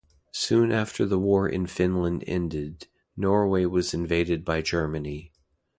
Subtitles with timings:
[0.33, 5.31] Soon after the war in Finland ended, Norway was invaded by Germany.